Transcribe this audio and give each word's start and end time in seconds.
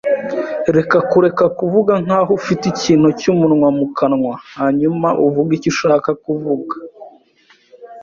Reka 0.75 0.97
kureka 1.11 1.45
kuvuga 1.59 1.93
nkaho 2.05 2.31
ufite 2.39 2.63
ikintu 2.73 3.07
cyumunwa 3.19 3.67
mukanwa 3.77 4.33
hanyuma 4.57 5.09
uvuge 5.25 5.51
icyo 5.57 5.69
ushaka 5.73 6.09
kuvuga. 6.23 6.75